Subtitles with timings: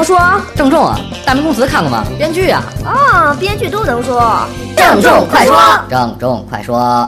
[0.00, 0.18] 能说？
[0.56, 2.02] 郑重啊，大明宫词看过吗？
[2.16, 2.62] 编剧啊。
[2.86, 4.46] 啊，编剧都能说。
[4.74, 5.54] 郑重快说。
[5.90, 7.06] 郑重快说。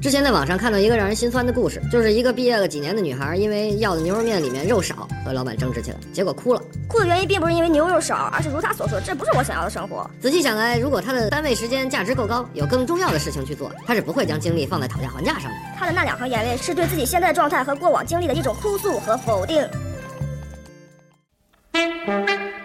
[0.00, 6.62] 之前在网上看到一个让人心酸的故事，就是一个毕业了几年的女孩，因为要的牛肉面里面肉少，和老板争执起来，结果哭了。
[6.86, 10.08] 哭的原因并不是因为牛肉少，而是如她所说，这不是我想要的生活。
[10.20, 15.56] 仔细想来，如果她的单位时间价值够高，有更重要的事情去做，她是不会将精力放在讨价还价上的。
[15.76, 19.66] 她的那两行眼泪，是对自己现在的状态和过往经历的一种哭诉和否定。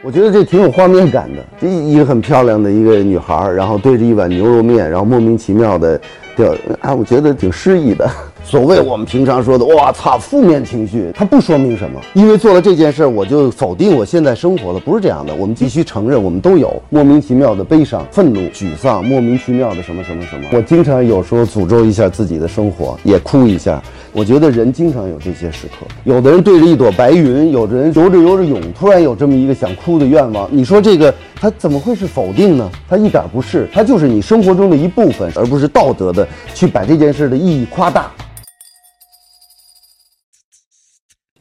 [0.04, 5.99] 我觉得这挺有画面感的，这一个很漂亮的一个女孩，然后对着一碗牛肉面，然后莫名其妙的。
[6.35, 8.09] 掉啊，我觉得挺诗意的。
[8.43, 11.99] 所谓我们平常说的“哇操”，负面情绪，它不说明什么。
[12.13, 15.33] 因为做了这件事儿，我就否定我现在生活了，不是这样的。
[15.33, 20.45] 我们必须承认，我们都有莫名其妙的悲伤、愤怒、沮丧，莫名其妙的什么什么什么。
[20.51, 23.81] 我经常有时候诅咒一下自己的生活，也哭一下。
[24.13, 25.87] 我觉得人经常有这些时刻。
[26.03, 30.47] 有的人对着一朵白云，有的人游着游着泳，突然有这么一个想哭的愿望。
[30.51, 32.69] 你说这个他怎么会是否定呢？
[32.87, 38.11] 他一点不是，他就是你生活中的一部分，而不是道德的去把这件事的意义夸大。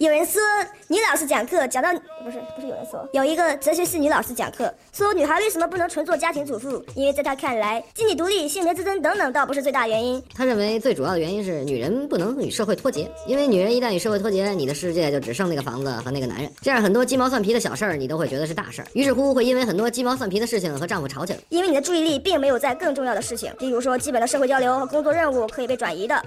[0.02, 0.42] 有人说
[0.88, 1.88] 女老师讲课讲到
[2.24, 6.84] 不是不是有人说有一个哲学系女老师讲课说女孩为什么不能纯做家庭主妇？
[6.96, 10.20] 因为在她看来，经济独立、性别之争等等倒不是最大原因。
[10.34, 21.38] 她认为最主要的原因是女人不能与社会脱节，因为女人一旦与社会脱节，你的世界就只剩那个房子和那个男人，这样很多鸡毛蒜皮的小事儿你都会觉得是大事儿，于是乎会因为很多鸡毛蒜皮的事情和丈夫吵起来。
[21.48, 26.20] 因为你的注意力并没有在更重要的事情，比如说基本的社会交流和工作任务可以被转移的。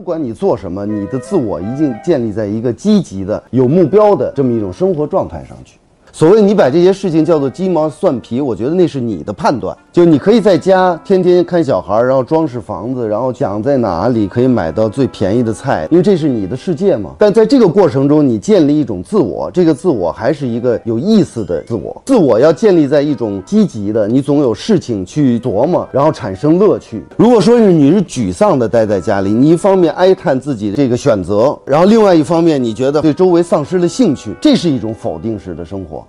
[0.00, 5.78] 不管你做什么，你的自我一定建立在一个积极的、有目标的这么一种生活状态上去。
[6.10, 9.76] 所谓你把这些事情叫做鸡毛蒜皮，我觉得那是你的判断。
[9.92, 17.10] 就你可以在家天天看小孩，然后装饰房子，然后讲在哪里可以买到最便宜的菜，因为这是你的世界嘛。
[17.18, 22.00] 但在这个过程中，你建立一种自我，这个自我还是一个有意思的自我。
[22.06, 27.04] 自我要建立在一种积极的，你总有事情去琢磨，然后产生乐趣。
[27.16, 36.06] 如果说是你是沮丧的待在家里，你一方面哀叹自己的这个选择，然后另外一方面你觉得对周围丧失了兴趣，这是一种否定式的生活。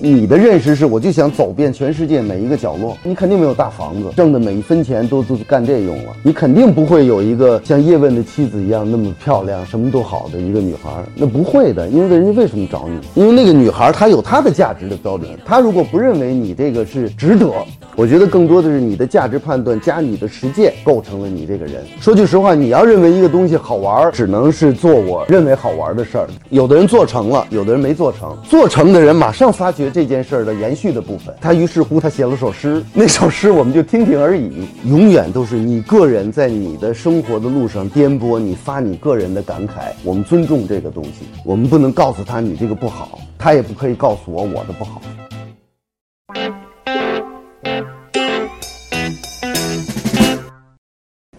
[0.00, 2.96] 你的认识是，我就想走遍全世界每一个角落。
[3.02, 6.12] 你肯定没有大房子，挣的每一分钱都都干这用了。
[6.22, 10.90] 你肯定不会有一个像叶问的妻子一样那么漂亮、什么都好的一个女孩。
[11.16, 13.20] 那不会的，因为人家为什么找你？
[13.20, 15.28] 因为那个女孩她有她的价值的标准。
[15.44, 17.50] 她如果不认为你这个是值得，
[17.96, 21.84] 我觉得更多的是你的价值判断加你的实践构成了你这个人。
[22.00, 26.28] 说句实话，你要认为一个东西好玩，只能是做我认为好玩的事儿。
[26.50, 28.36] 有的人做成了，有的人没做成。
[28.44, 29.87] 做成的人马上发觉。
[29.90, 34.68] 这件事儿的延续的部分，他于是乎他写了首诗， 那首诗我们就听听而已。
[34.84, 39.92] 永远都是你个人在你的生活的路上颠簸，你发你个人的感慨。
[40.04, 45.00] 我们尊重这个东西，我们不能告诉他你这个不好，他也不可以告诉我我的不好。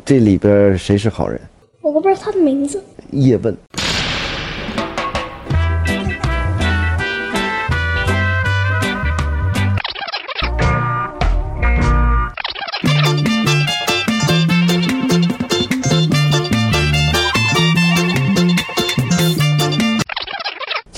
[0.04, 1.40] 这里边谁是好人？
[1.82, 2.84] 我不知道他的名字。
[3.12, 3.56] 叶问。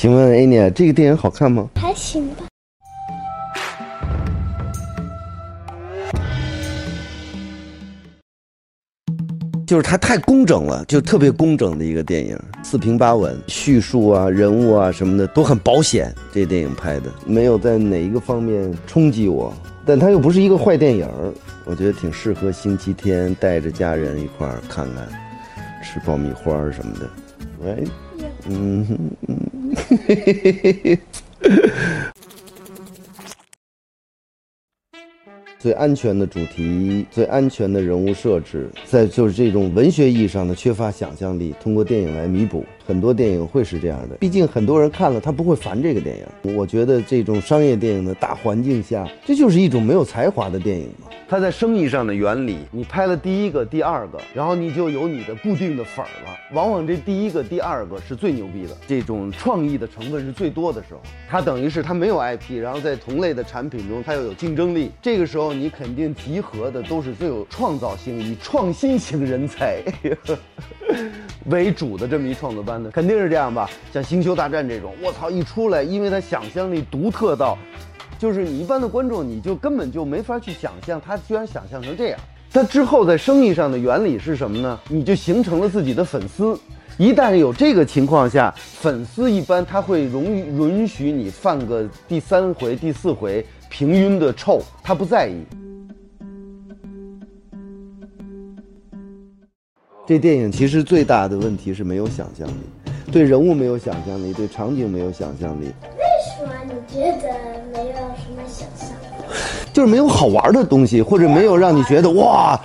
[0.02, 1.70] 请问 A 妮，这个电影好看吗？
[1.76, 2.48] 还行吧。
[9.68, 16.12] 就是它太工整了，就特别工整的一个电影，四平八稳，叙述啊、人物啊什么的都很保险。
[16.34, 19.54] 这电影拍的没有在哪一个方面冲击我，
[19.86, 21.08] 但它又不是一个坏电影，
[21.64, 25.08] 我觉得挺适合星期天带着家人一块儿看看，
[25.84, 27.08] 吃爆米花什么的。
[27.64, 27.84] 喂。
[27.84, 28.11] 嗯
[28.44, 29.22] Mm-hmm.
[35.62, 42.66] 最安全的主题，最安全的人物设置，在就是这种文学意义上的缺乏想象力，通过电影来弥补。
[42.84, 46.56] 很多电影会是这样的，毕竟很多人看了他不会烦这个电影。
[46.56, 51.08] 我觉得这种商业电影的大环境下，这就是一种没有才华的电影嘛。
[51.30, 56.38] 它在生意上的原理，你拍了第一个、第二个，然后你就有你的固定的粉儿了。
[56.54, 61.00] 往往这第一个、第二个是最牛逼的，这种创意的成分是最多的时候。
[61.30, 64.92] 它等于是它没有 IP，然后在同类的产品中它又有竞争力。
[65.02, 69.84] 这个时候你肯定集合的都是最有创造性、以创新型人才
[71.46, 72.84] 为主的这么一创作班。
[72.92, 77.58] 肯定是这样吧，像《星球大战》这种，我操，一出来，因为他想象力独特到，
[78.18, 82.20] 就是你一般的观众，你就根本就没法去想象他居然想象成这样。
[82.54, 84.80] 他之后在生意上的原理是什么呢？
[84.90, 86.60] 你就形成了自己的粉丝。
[86.98, 95.46] 一旦有这个情况下，粉丝一般他会容易允许你犯个第三回、第四回平庸的臭，他不在意。
[100.06, 102.54] 这电影其实最大的问题是没有想象力，
[103.14, 105.68] 对人物没有想象力，对场景没有想象力。
[105.98, 106.04] 为
[106.38, 107.30] 什么你觉得
[107.72, 109.34] 没有什么想象力？
[109.72, 112.60] 就是没有好玩的东西，或者没有让你觉得哇。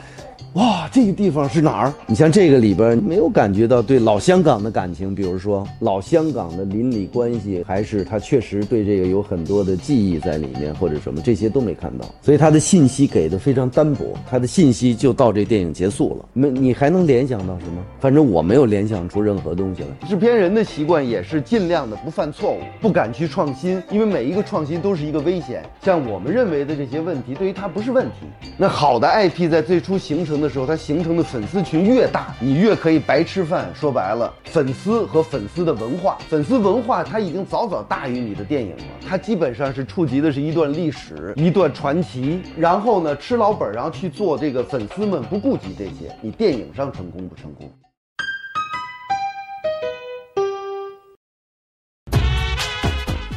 [0.56, 1.92] 哇，这个地方是哪儿？
[2.06, 16.24] 你像这个里边没有感觉到对老香港的感情，比如说老香港的邻里关系，还是他确实对这个有很多的记忆在里面，或者什么这些都没看到，所以他的信息给的非常单薄，他的信息就到这电影结束了。
[16.32, 17.82] 没，你还能联想到什么？
[18.00, 20.08] 反正我没有联想出任何东西来。
[20.08, 25.62] 制片人的习惯也是尽量的不犯错误，不敢去创新，因为每一个创新都是一个危险。
[25.82, 28.26] 像我们认为的这些问题，对于他不是问题。
[28.56, 30.45] 那好的 IP 在最初形成的。
[30.46, 33.68] 的时候，它形成的粉丝群越大，你越可以白吃饭。
[33.74, 38.84] 说白了，粉丝和粉丝的文化，粉丝文化它已经早早大于你的电影了。
[39.08, 42.40] 它基本上是触及的是一段历史，一段传奇。
[42.56, 47.68] 然后呢，吃老本，然后去做这个粉丝们不顾及这些，你电影上成功不成功？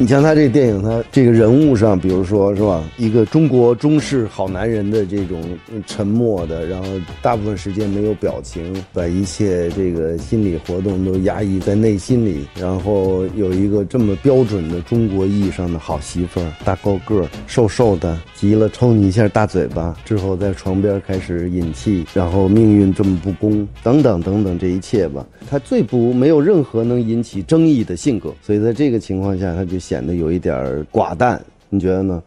[0.02, 5.44] 你像他这电影，他这个人物上，比如说是吧，一个中国中式好男人的这种
[5.86, 6.88] 沉默的，然后
[7.22, 29.78] 大部分时间没有表情，把一切这个心理活动都压抑在内心里，然后有一个这么标准的中国意义上的好媳妇儿，大高个儿，瘦瘦的，急了抽你一下大嘴巴，之后在床边开始引气，然后命运这么不公，等等等等这一切吧，他最不没有任何能引起争议的性格，所以在这个情况下，他就。
[29.90, 30.56] 显得有一点
[30.92, 32.22] 寡淡，你觉得呢？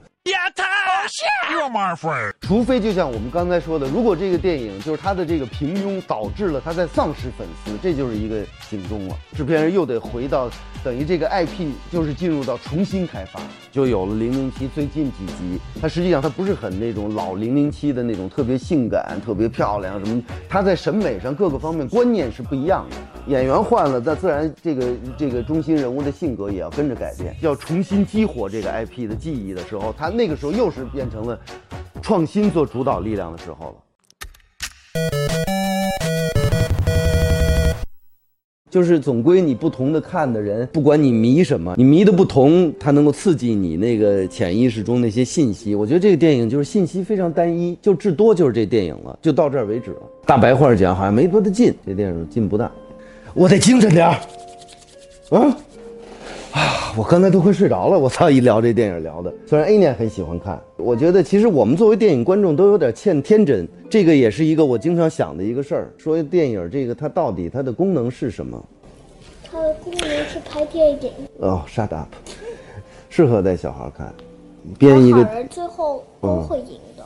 [2.41, 9.17] 除非就像我们刚才说的，如果这个电影就是他的这个平庸导致了他在丧失粉丝，这就是一个警钟了。
[9.35, 10.51] 制片人又得回到，
[10.83, 15.59] 等于这个 IP 就是进入到重新开发，就有了零零七最近几集。
[15.81, 22.97] 它实际上它不是很那种老零零七的那种特别性感、特别漂亮什么，它在审美上各个方面观念是不一样的。
[23.29, 24.87] 演员换了，那自然这个
[25.17, 27.37] 这个中心人物的性格也要跟着改变。
[27.41, 31.39] 要重新激活这个 IP 的记忆的时候，他那个时候又是变成了
[32.01, 33.75] 创新做主导力量的时候了。
[38.71, 45.75] 就是总归你不同的看的人，不管你迷什么，你迷的不同，它能够刺激你那个潜意识中那些信息。
[45.75, 50.01] 我觉得这个电影就是信息非常单一，就至多就是这电影了，就到这儿为止了。
[50.25, 52.73] 大白话讲，好像没多大劲，这电影劲不大。
[53.35, 54.13] 我得精神点儿，
[55.31, 55.57] 啊啊！
[56.97, 57.99] 我刚才都快睡着了。
[57.99, 63.67] 我操，一聊这电影聊的，虽然 A 念很喜欢看，我觉得其实我们作为电影观众都有点欠天真。
[63.89, 65.93] 这个也是一个我经常想的一个事儿。
[65.97, 68.63] 说电影这个它到底它的功能是什么？
[69.51, 71.11] 它的功能是拍电影。
[71.39, 72.09] 哦，shut up，
[73.09, 74.13] 适合带小孩看。
[74.79, 77.05] 编一个好人最后都会赢的。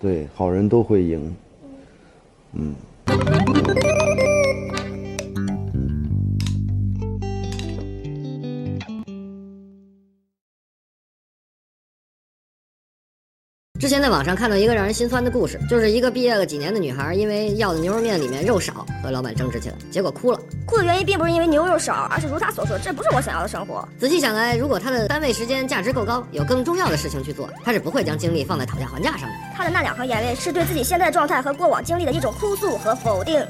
[0.00, 1.36] 对，好人都会赢。
[2.54, 2.74] 嗯。
[13.80, 20.38] 之前在网上看到一个让人心酸的故事，就是一个毕业了几年的女孩，因为要的牛肉面里面肉少，和老板争执起来，结果哭了。
[20.66, 23.88] 哭的原因并不是因为牛肉少，而是如她所说，这不是我想要的生活。
[23.98, 29.34] 仔细想来，如果她的单位时间价值够高，有更重要的事情去做，她是不会将精力放在讨价还价上的。
[29.56, 33.42] 她的那两行眼泪，是对自己现在状态和过往经历的一种哭诉和否定。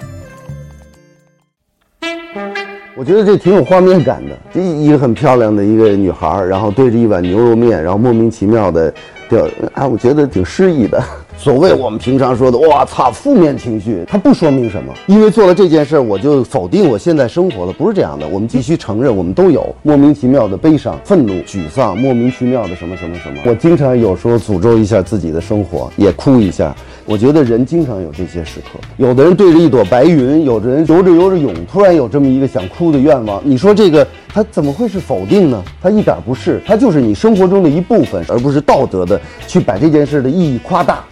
[2.96, 8.92] 我觉得这挺有画面感的，一一个很漂亮的一个女孩，然后对着一碗牛肉面，然后莫名其妙的。
[9.30, 11.00] 掉，啊，我觉得挺诗意的。
[11.38, 14.92] 所谓我们平常说的“我操”，负面情绪，它不说明什么。
[15.06, 18.26] 因为做了这件事儿，我就否定我现在生活了，不是这样的。
[18.26, 23.40] 我们必须承认，我们都有莫名其妙的悲伤、愤怒、沮丧，莫名其妙的什么什么什么。
[23.46, 26.74] 我经常有时候诅咒一下自己的生活，也哭一下。
[27.10, 28.78] 我觉得人经常有这些时刻。
[28.96, 33.42] 有的人对着一朵白云，有的人游着游着泳，突然有这么一个想哭的愿望。
[33.44, 35.60] 你说这个他怎么会是否定呢？
[35.82, 41.04] 他一点不是，他就是你生活中的一部分，而不是道德的去把这件事的意义夸大。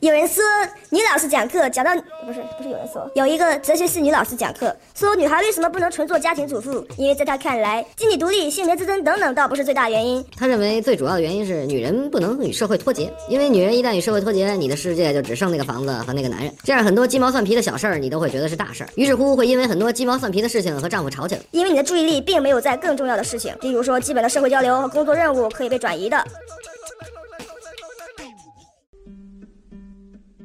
[0.00, 0.44] 有人说
[0.90, 1.92] 女老师讲课讲到
[2.24, 6.86] 不是不是有人说有一个哲学系女老师讲课说女孩为什么不能纯做家庭主妇？
[6.96, 10.24] 因为在她看来，经济独立、性别自尊等等倒不是最大原因。
[10.36, 16.54] 她认为最主要的原因是女人不能与社会脱节，因为女人一旦与社会脱节，你的世界就只剩那个房子和那个男人。
[16.62, 21.40] 这样很多鸡毛蒜皮的小事儿你都会觉得是大事儿，于是乎会因为很多鸡毛蒜皮的事情和丈夫吵起来。
[21.50, 26.24] 因为你的注意力并没有在更重要的事情，比如说基本的社会交流和工作任务可以被转移的。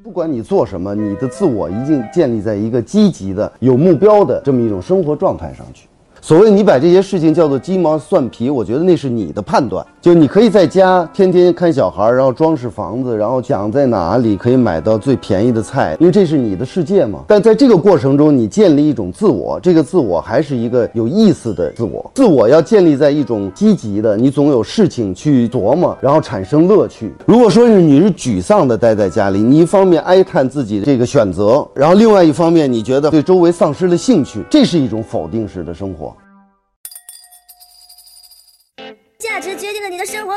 [0.03, 5.88] 不管你做什么，你的自我一定建立在一个积极的、有目标的这么一种生活状态上去。
[6.25, 9.86] 所谓你把这些事情叫做鸡毛蒜皮，我觉得那是你的判断。
[10.01, 17.25] 就你可以在家天天看小孩，然后装饰房子，然后讲在哪里可以买到最便宜的菜，因为这是你的世界嘛。
[17.27, 22.10] 但在这个过程中，你建立一种自我，这个自我还是一个有意思的自我。
[22.13, 27.13] 自我要建立在一种积极的，你总有事情去琢磨，然后产生乐趣。
[27.25, 36.12] 如果说是你是沮丧的待在家里，你一方面哀叹自己的这个选择，然后另外一方面你觉得对周围丧失了兴趣，这是一种否定式的生活。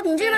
[0.07, 0.36] 你这个。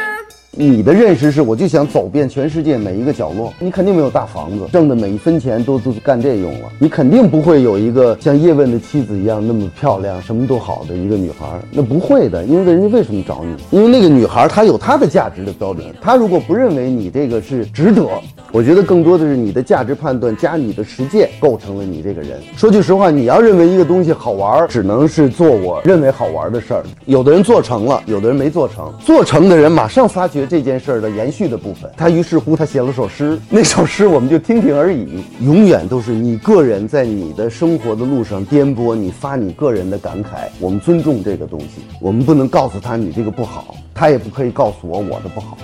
[0.61, 3.55] 你的认识是，我就想走遍全世界每一个角落。
[3.61, 6.69] 你肯定没有大房子，挣的每一分钱都都干这用了。
[6.81, 12.45] 你肯定不会有一个像叶问的妻子一样那么漂亮、什么都好的一个女孩，那不会的。
[12.45, 13.55] 因为人家为什么找你？
[13.71, 15.87] 因为那个女孩她有她的价值的标准。
[16.01, 18.05] 她如果不认为你这个是值得，
[18.51, 22.41] 我觉得更多的是你的价值判断加你的实践构成了你这个人。
[22.57, 26.83] 说句实话，你要认为一个东西好玩，只能是做我认为好玩的事儿。
[27.05, 28.93] 有的人做成了，有的人没做成。
[28.99, 35.23] 做成的人马上发觉这件事儿的延续的部分，他于是乎他写了首诗，那首诗我们就听听而已。
[35.41, 40.49] 永远都是你个人在你的生活的路上颠簸，你发你个人的感慨。
[40.59, 45.59] 我们尊重这个东西，我们不能告诉他你这个不好，他也不可以告诉我我的不好。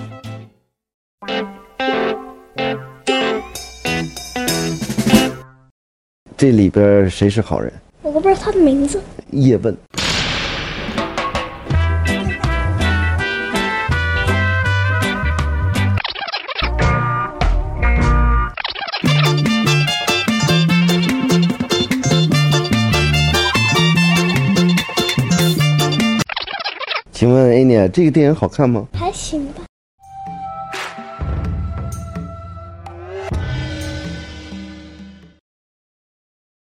[6.37, 7.73] 这里边谁是好人？
[8.01, 9.01] 我都不知道他的名字。
[9.31, 9.75] 叶问。
[27.65, 28.87] 请问 a n y 这个电影好看吗？
[28.93, 29.63] 还行吧。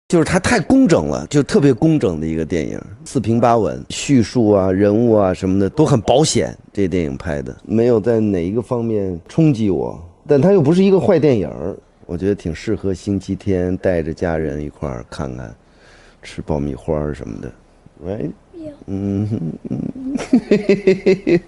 [0.08, 6.58] 就是它太工整了，就特别工整的一个电影，四平八稳，叙述啊、人物啊什么的都很保险。
[6.74, 11.52] 这电影拍的没有在哪一个方面冲击我，但它又不是一个坏电影，
[12.08, 15.54] 我觉得挺适合星期天带着家人一块儿看看，
[16.24, 17.52] 吃爆米花什么的
[18.06, 18.32] ，right？
[18.88, 19.40] 嗯哼
[19.70, 21.42] 嗯，嘿嘿嘿嘿。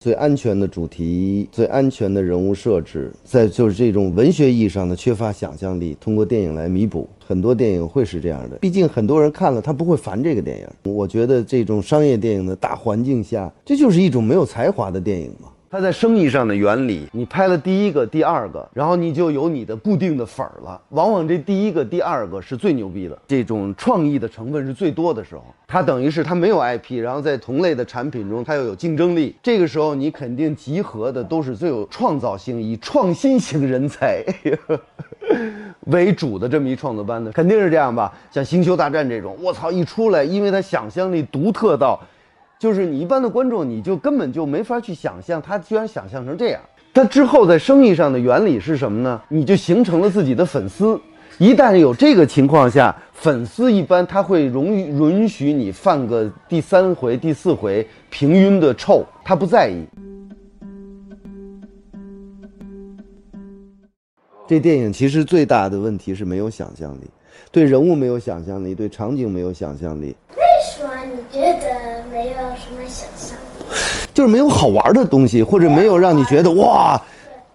[0.00, 7.08] 最安全的主题，最安全的人物设置，在就是这种文学意义上的缺乏想象力，通过电影来弥补。
[7.26, 10.92] 很多电影会是这样的，毕竟很多人看了他不会烦这个电影。
[10.92, 15.50] 我觉得这种商业电影的大环境下，这就是一种没有才华的电影嘛。
[15.70, 20.80] 它在生意上的原理，你拍了第一个、第二个，然后你就有你的固定的粉儿了。
[20.90, 29.36] 往往这第一个、第二个是最牛逼的，这种创意的成分是最多的时候，它等于是它没有 IP，然后在同类的产品中它又有竞争力。
[29.42, 34.24] 这个时候你肯定集合的都是最有创造性、以创新型人才
[35.88, 38.10] 为主的这么一创作班的，肯定是这样吧？
[38.30, 42.00] 像《星球大战》这种，我操，一出来，因为它想象力独特到。
[42.58, 46.60] 就是你一般的观众，你就根本就没法去想象，他居然想象成这样。
[46.92, 49.22] 他之后在生意上的原理是什么呢？
[49.28, 51.00] 你就形成了自己的粉丝。
[51.38, 59.86] 一旦有这个情况下，粉丝一般他会容易允许你犯个第三回、第四回平晕的臭，他不在意。
[64.48, 67.08] 这电影其实最大的问题是没有想象力，
[67.52, 70.16] 对人物没有想象力，对场景没有想象力。
[70.34, 70.42] 为
[70.74, 71.67] 什么你觉得
[72.18, 73.38] 没有什么想象？
[74.12, 77.00] 就是没有好玩的东西，或者没有让你觉得哇，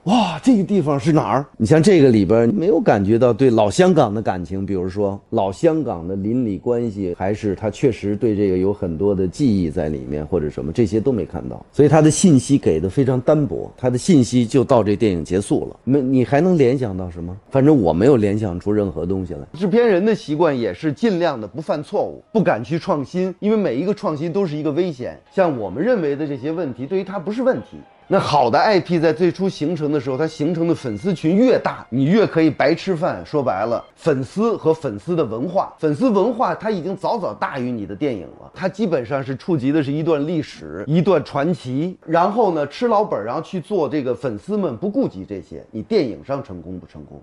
[0.05, 1.45] 哇，这个地方是哪儿？
[1.55, 11.65] 你像这个里边没有感觉到对老香港的感情，比如说老香港的邻里关系，还是他确实对这个有很多的记忆在里面，或者什么，这些都没看到。
[11.71, 15.79] 所以他的信息给的非常单薄，他的信息就到这电影结束了。
[15.85, 17.33] 没，你还能联想到什么？
[17.49, 19.47] 反正我没有联想出任何东西来。
[19.53, 25.17] 制片人的习惯也是尽量的不犯错误，不敢去创新，因为每一个创新都是一个危险。
[25.31, 27.77] 像我们认为的这些问题，对于他不是问题。
[28.13, 33.25] 那好的 IP 在最初形成的时候，它形成的粉丝群越大，你越可以白吃饭。
[33.25, 38.51] 说白了，粉丝和粉丝的文化，粉丝文化它已经早早大于你的电影了。
[38.53, 41.97] 它基本上是触及的是一段历史、一段传奇。
[42.05, 47.19] 然后呢，吃老本，然后去做这个粉丝们不顾及这些，你电影上成功不成功？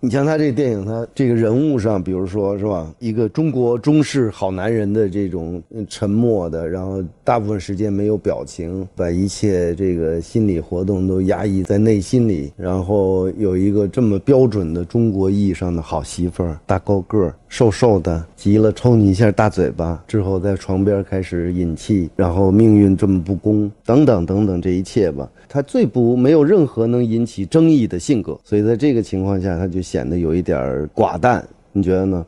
[0.00, 25.28] 你像他这个电影，他这个人物上，比如说是吧，一个中国中式好男人的这种沉默的，然后大部分时间没有表情，把一切这个心理活动都压抑在内心里，然后有一个这么标准的中国意义上的好媳妇儿，大高个儿，瘦瘦的，急了抽你一下大嘴巴，之后在床边开始引气，然后命运这么不公，等等等等，这一切吧。
[25.48, 31.46] 他最不没有任何能引起争议的性格，所以在这个情况下，他就显得有一点寡淡。
[31.72, 32.24] 你觉得呢？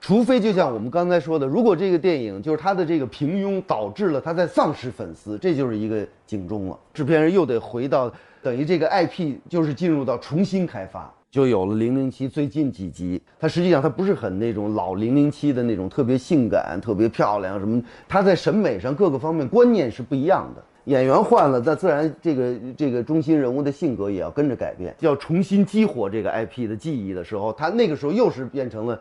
[0.00, 6.78] 除非就像我们刚才说的，如果这个电影就是他的这个平庸导致了他在丧失粉丝，这就是一个警钟了。
[6.94, 8.10] 制片人又得回到
[8.42, 11.12] 等于这个 IP 就是进入到重新开发。
[11.30, 20.64] 就有了零零七最近几集，它实际上它不是很那种老零零七的那种特别性感、特别漂亮什么，它在审美上各个方面观念是不一样的。
[20.84, 24.94] 演员换了，那自然这个这个中心人物的性格也要跟着改变。
[25.00, 28.98] 要重新激活这个 IP 的记忆的时候，他那个时候又是变成了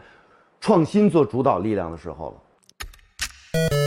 [0.60, 3.87] 创新做主导力量的时候了。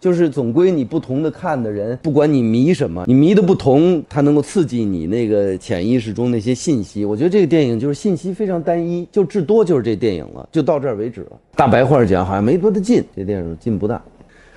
[0.00, 7.04] 就是总归你不同的看的人，不管你迷什么，你迷的不同，它能够刺激你那个潜意识中那些信息。
[7.04, 11.32] 我觉得这个电影就是信息非常单一，就至多就是这电影了，就到这儿为止了。
[11.56, 14.02] 大白话讲，好像没多大劲，这电影劲不大。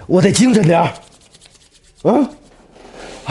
[0.07, 0.91] 我得精神点儿，
[2.03, 2.29] 啊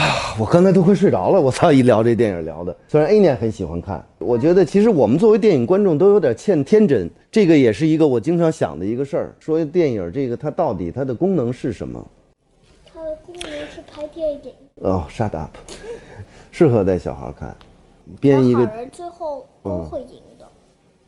[0.01, 0.35] 啊！
[0.39, 1.41] 我刚才都快睡着了。
[1.41, 1.71] 我操！
[1.71, 7.09] 一聊这电影聊的，虽然 A 年很喜欢看，我觉得其实我们作为电影观众都有点欠天真。
[7.31, 9.35] 这个也是一个我经常想的一个事儿。
[9.39, 12.05] 说电影这个它到底它的功能是什么？
[12.93, 14.53] 它的功能是拍电影。
[14.77, 15.51] 哦，shut up，
[16.51, 17.55] 适合带小孩看。
[18.19, 20.49] 编一个好人最后都会赢的。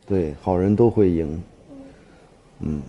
[0.05, 1.43] 对，好人都会赢。
[2.59, 2.81] 嗯。